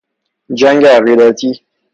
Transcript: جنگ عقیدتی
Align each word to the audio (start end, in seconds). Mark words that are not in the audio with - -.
جنگ 0.53 0.85
عقیدتی 0.85 1.63